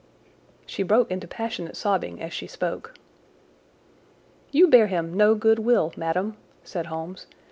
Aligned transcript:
She 0.65 0.81
broke 0.81 1.11
into 1.11 1.27
passionate 1.27 1.75
sobbing 1.77 2.19
as 2.23 2.33
she 2.33 2.47
spoke. 2.47 2.95
"You 4.49 4.67
bear 4.67 4.87
him 4.87 5.13
no 5.13 5.35
good 5.35 5.59
will, 5.59 5.93
madam," 5.95 6.37
said 6.63 6.87
Holmes. 6.87 7.27